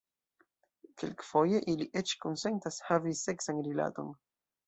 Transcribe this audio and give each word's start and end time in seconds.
Kelkfoje 1.01 1.59
ili 1.75 1.87
eĉ 2.01 2.15
konsentas 2.25 2.81
havi 2.87 3.15
seksan 3.23 3.63
rilaton. 3.67 4.13